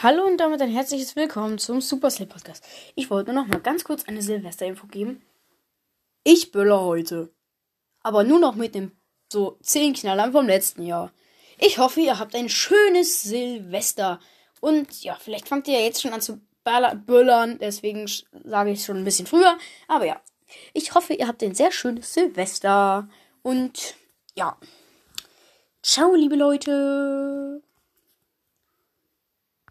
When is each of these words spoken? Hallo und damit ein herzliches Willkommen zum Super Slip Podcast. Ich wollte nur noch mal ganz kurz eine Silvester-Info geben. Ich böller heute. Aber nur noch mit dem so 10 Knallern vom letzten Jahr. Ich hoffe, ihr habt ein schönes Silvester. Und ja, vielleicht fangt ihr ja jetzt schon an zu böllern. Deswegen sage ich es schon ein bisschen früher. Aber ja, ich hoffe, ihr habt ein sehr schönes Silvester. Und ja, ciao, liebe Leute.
Hallo 0.00 0.24
und 0.24 0.36
damit 0.36 0.62
ein 0.62 0.70
herzliches 0.70 1.16
Willkommen 1.16 1.58
zum 1.58 1.80
Super 1.80 2.08
Slip 2.08 2.28
Podcast. 2.28 2.64
Ich 2.94 3.10
wollte 3.10 3.32
nur 3.32 3.42
noch 3.42 3.48
mal 3.48 3.58
ganz 3.58 3.82
kurz 3.82 4.04
eine 4.04 4.22
Silvester-Info 4.22 4.86
geben. 4.86 5.22
Ich 6.22 6.52
böller 6.52 6.82
heute. 6.82 7.32
Aber 8.04 8.22
nur 8.22 8.38
noch 8.38 8.54
mit 8.54 8.76
dem 8.76 8.92
so 9.28 9.58
10 9.60 9.94
Knallern 9.94 10.30
vom 10.30 10.46
letzten 10.46 10.84
Jahr. 10.84 11.10
Ich 11.58 11.78
hoffe, 11.78 12.00
ihr 12.00 12.20
habt 12.20 12.36
ein 12.36 12.48
schönes 12.48 13.22
Silvester. 13.22 14.20
Und 14.60 15.02
ja, 15.02 15.16
vielleicht 15.20 15.48
fangt 15.48 15.66
ihr 15.66 15.80
ja 15.80 15.84
jetzt 15.84 16.00
schon 16.00 16.12
an 16.12 16.20
zu 16.20 16.40
böllern. 17.04 17.58
Deswegen 17.58 18.08
sage 18.44 18.70
ich 18.70 18.78
es 18.78 18.86
schon 18.86 18.98
ein 18.98 19.04
bisschen 19.04 19.26
früher. 19.26 19.58
Aber 19.88 20.04
ja, 20.04 20.20
ich 20.74 20.94
hoffe, 20.94 21.14
ihr 21.14 21.26
habt 21.26 21.42
ein 21.42 21.56
sehr 21.56 21.72
schönes 21.72 22.14
Silvester. 22.14 23.08
Und 23.42 23.96
ja, 24.36 24.56
ciao, 25.82 26.14
liebe 26.14 26.36
Leute. 26.36 27.37